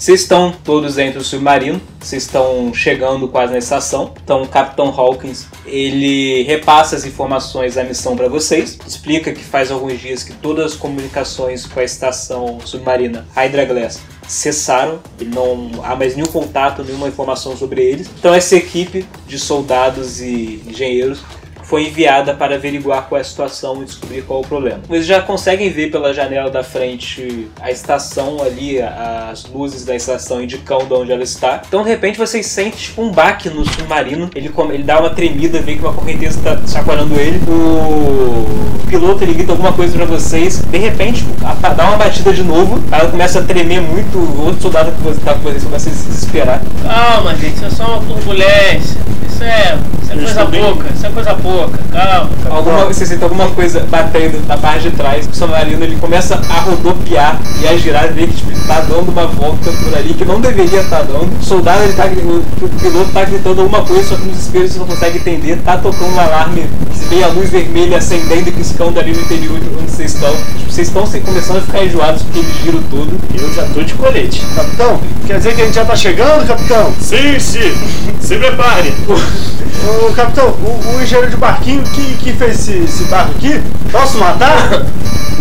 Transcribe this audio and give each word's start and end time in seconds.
Vocês 0.00 0.22
estão 0.22 0.50
todos 0.64 0.94
dentro 0.94 1.18
do 1.18 1.24
submarino, 1.26 1.78
vocês 2.00 2.22
estão 2.22 2.72
chegando 2.72 3.28
quase 3.28 3.52
na 3.52 3.58
estação. 3.58 4.14
Então 4.24 4.44
o 4.44 4.48
Capitão 4.48 4.88
Hawkins 4.88 5.46
ele 5.66 6.42
repassa 6.44 6.96
as 6.96 7.04
informações 7.04 7.74
da 7.74 7.84
missão 7.84 8.16
para 8.16 8.26
vocês, 8.26 8.78
explica 8.86 9.30
que 9.30 9.44
faz 9.44 9.70
alguns 9.70 10.00
dias 10.00 10.22
que 10.22 10.32
todas 10.32 10.72
as 10.72 10.74
comunicações 10.74 11.66
com 11.66 11.78
a 11.78 11.84
estação 11.84 12.58
submarina 12.64 13.26
Hydra 13.36 13.66
Glass 13.66 14.00
cessaram 14.26 15.00
não 15.20 15.70
há 15.84 15.94
mais 15.94 16.16
nenhum 16.16 16.28
contato, 16.28 16.82
nenhuma 16.82 17.08
informação 17.08 17.54
sobre 17.54 17.82
eles. 17.82 18.08
Então 18.18 18.32
essa 18.32 18.56
equipe 18.56 19.04
de 19.26 19.38
soldados 19.38 20.22
e 20.22 20.62
engenheiros 20.66 21.20
foi 21.70 21.86
enviada 21.86 22.34
para 22.34 22.56
averiguar 22.56 23.06
qual 23.08 23.16
é 23.16 23.22
a 23.22 23.24
situação 23.24 23.80
e 23.80 23.84
descobrir 23.84 24.22
qual 24.22 24.40
é 24.40 24.44
o 24.44 24.46
problema. 24.46 24.80
Eles 24.90 25.06
já 25.06 25.22
conseguem 25.22 25.70
ver 25.70 25.88
pela 25.92 26.12
janela 26.12 26.50
da 26.50 26.64
frente 26.64 27.48
a 27.60 27.70
estação 27.70 28.42
ali, 28.42 28.82
as 28.82 29.44
luzes 29.44 29.84
da 29.84 29.94
estação 29.94 30.42
indicando 30.42 30.98
onde 30.98 31.12
ela 31.12 31.22
está. 31.22 31.62
Então, 31.68 31.84
de 31.84 31.88
repente, 31.88 32.18
vocês 32.18 32.46
sentem 32.46 32.72
tipo, 32.72 33.00
um 33.00 33.12
baque 33.12 33.48
no 33.48 33.64
submarino. 33.64 34.28
Ele, 34.34 34.52
ele 34.72 34.82
dá 34.82 34.98
uma 34.98 35.10
tremida, 35.10 35.60
vê 35.60 35.76
que 35.76 35.80
uma 35.80 35.92
correnteza 35.92 36.38
está 36.38 36.60
chacoalhando 36.66 37.14
ele. 37.20 37.38
O 37.48 38.86
piloto 38.88 39.22
ele 39.22 39.34
grita 39.34 39.52
alguma 39.52 39.72
coisa 39.72 39.96
para 39.96 40.06
vocês. 40.06 40.58
De 40.58 40.78
repente, 40.78 41.24
dá 41.76 41.84
uma 41.84 41.96
batida 41.96 42.32
de 42.32 42.42
novo. 42.42 42.82
Ela 42.90 43.08
começa 43.08 43.38
a 43.38 43.42
tremer 43.44 43.80
muito. 43.80 44.18
O 44.18 44.46
outro 44.46 44.60
soldado 44.60 44.90
que 44.90 45.08
está 45.08 45.34
com 45.34 45.42
vocês 45.42 45.62
começa 45.62 45.88
a 45.88 45.92
se 45.92 46.04
desesperar. 46.04 46.60
Calma, 46.82 47.32
gente, 47.36 47.54
isso 47.54 47.64
é 47.64 47.70
só 47.70 47.98
uma 47.98 48.00
turbulência. 48.00 49.00
Isso 49.28 49.44
é, 49.44 49.78
isso 50.30 50.40
é 50.40 50.44
coisa 50.44 50.46
pouca, 50.46 50.86
isso 50.94 51.06
é 51.06 51.10
coisa 51.10 51.34
pouca, 51.34 51.78
calma. 51.92 52.30
Alguma, 52.50 52.84
você 52.84 53.06
sente 53.06 53.22
alguma 53.22 53.48
coisa 53.50 53.80
batendo 53.90 54.46
na 54.46 54.56
parte 54.56 54.90
de 54.90 54.96
trás, 54.96 55.26
o 55.26 55.34
submarino 55.34 55.82
ele 55.82 55.96
começa 55.96 56.36
a 56.36 56.60
rodopiar 56.60 57.40
e 57.60 57.66
a 57.66 57.76
girar, 57.76 58.12
vê 58.12 58.26
que 58.26 58.34
tipo, 58.34 58.50
ele 58.50 58.60
tá 58.66 58.80
dando 58.80 59.10
uma 59.10 59.26
volta 59.26 59.70
por 59.70 59.96
ali 59.96 60.14
que 60.14 60.24
não 60.24 60.40
deveria 60.40 60.80
estar 60.80 60.98
tá 60.98 61.02
dando. 61.02 61.30
O 61.38 61.42
soldado, 61.42 61.82
ele 61.82 61.92
tá, 61.92 62.06
o, 62.06 62.64
o 62.64 62.68
piloto 62.68 63.12
tá 63.12 63.24
gritando 63.24 63.60
alguma 63.62 63.84
coisa, 63.84 64.10
só 64.10 64.16
que 64.16 64.22
no 64.22 64.32
desespero 64.32 64.68
você 64.68 64.78
não 64.78 64.86
consegue 64.86 65.18
entender, 65.18 65.56
tá 65.64 65.76
tocando 65.76 66.14
um 66.14 66.20
alarme, 66.20 66.66
vê 67.08 67.24
a 67.24 67.28
luz 67.28 67.50
vermelha 67.50 67.98
acendendo 67.98 68.48
e 68.48 68.52
piscando 68.52 68.98
ali 69.00 69.12
no 69.12 69.20
interior 69.20 69.56
onde 69.56 69.90
vocês 69.90 70.14
estão. 70.14 70.30
Tipo, 70.30 70.72
vocês 70.72 70.88
estão 70.88 71.04
começando 71.22 71.56
a 71.58 71.60
ficar 71.62 71.84
enjoados 71.84 72.22
porque 72.22 72.38
eles 72.38 72.56
giram 72.62 72.82
todo. 72.90 73.20
Eu 73.34 73.52
já 73.52 73.64
tô 73.74 73.82
de 73.82 73.94
colete. 73.94 74.44
Capitão, 74.54 75.00
quer 75.26 75.38
dizer 75.38 75.54
que 75.54 75.62
a 75.62 75.64
gente 75.64 75.74
já 75.74 75.84
tá 75.84 75.96
chegando, 75.96 76.46
capitão? 76.46 76.92
Sim, 77.00 77.38
sim. 77.38 77.74
Se 78.20 78.36
prepare. 78.36 78.94
Ô, 79.88 80.12
capitão, 80.12 80.48
o, 80.48 80.96
o, 80.96 81.02
engenheiro 81.02 81.30
de 81.30 81.36
barquinho 81.36 81.82
que, 81.82 82.14
que 82.16 82.32
fez 82.32 82.60
esse, 82.60 82.84
esse 82.84 83.04
barco 83.04 83.32
aqui, 83.36 83.60
posso 83.90 84.18
matar? 84.18 84.84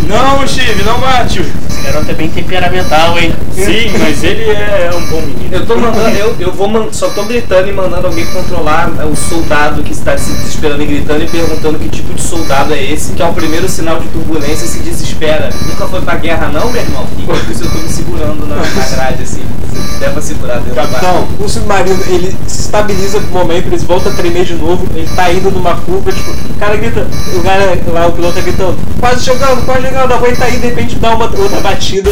Não, 0.08 0.48
Steve, 0.48 0.84
não 0.84 0.98
mate. 0.98 1.40
Esse 1.40 1.82
garoto 1.82 2.10
é 2.10 2.14
bem 2.14 2.30
temperamental, 2.30 3.20
hein? 3.20 3.34
Sim, 3.54 3.92
mas 4.00 4.24
ele 4.24 4.44
é 4.50 4.90
um 4.96 5.06
bom 5.08 5.22
menino. 5.22 5.54
Eu 5.54 5.66
tô 5.66 5.76
mandando, 5.76 6.16
eu, 6.16 6.36
eu 6.40 6.52
vou 6.54 6.68
man, 6.68 6.88
só 6.92 7.10
tô 7.10 7.24
gritando 7.26 7.68
e 7.68 7.72
mandando 7.74 8.08
alguém 8.08 8.26
controlar 8.28 8.90
o 9.06 9.16
soldado 9.16 9.84
que 9.84 9.92
está 9.92 10.18
se 10.18 10.32
desesperando 10.32 10.82
e 10.84 10.86
gritando 10.86 11.24
e 11.24 11.28
perguntando 11.28 11.78
que 11.78 11.90
tipo 11.90 12.14
de 12.14 12.22
soldado 12.22 12.74
é 12.74 12.82
esse, 12.82 13.14
que 13.14 13.22
é 13.22 13.26
o 13.26 13.34
primeiro 13.34 13.68
sinal 13.68 14.00
de 14.00 14.08
turbulência 14.08 14.66
e 14.66 14.68
se 14.68 14.80
desespera. 14.80 15.50
Nunca 15.68 15.86
foi 15.88 16.02
pra 16.02 16.16
guerra 16.16 16.48
não, 16.48 16.72
meu 16.72 16.82
irmão? 16.82 17.06
Enquanto 17.18 17.52
isso 17.52 17.64
eu 17.64 17.70
tô 17.70 17.78
me 17.78 17.90
segurando 17.90 18.48
na, 18.48 18.56
na 18.56 18.96
grade, 18.96 19.24
assim. 19.24 19.44
Deve 20.00 20.22
segurar 20.22 20.60
dentro 20.60 20.76
Capitão, 20.76 21.28
o 21.40 21.50
submarino 21.50 22.00
ele 22.08 22.36
se 22.48 22.62
estabiliza 22.62 23.20
por 23.20 23.30
um 23.30 23.40
momento, 23.40 23.68
eles 23.68 23.84
voltam 23.84 24.12
a 24.12 24.16
tremer 24.16 24.46
de 24.46 24.56
novo, 24.56 24.88
ele 24.96 25.08
tá 25.16 25.32
indo 25.32 25.52
numa 25.52 25.76
curva, 25.76 26.12
tipo, 26.12 26.32
o 26.32 26.54
cara 26.60 26.76
grita, 26.78 27.08
o 27.36 27.42
cara 27.42 27.78
lá, 27.88 28.08
o 28.08 28.12
piloto 28.12 28.36
tá 28.36 28.42
gritando, 28.42 28.78
quase 29.00 29.24
chegando, 29.24 29.66
quase 29.66 29.82
chegando, 29.88 30.14
a 30.14 30.18
tá 30.18 30.46
aí, 30.46 30.58
de 30.58 30.68
repente 30.68 30.96
dá 30.96 31.16
uma 31.16 31.26
outra 31.26 31.60
batida. 31.62 32.12